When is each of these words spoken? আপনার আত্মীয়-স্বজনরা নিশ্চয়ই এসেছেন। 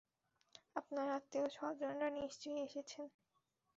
আপনার 0.75 1.07
আত্মীয়-স্বজনরা 1.09 2.07
নিশ্চয়ই 2.11 2.63
এসেছেন। 2.63 3.05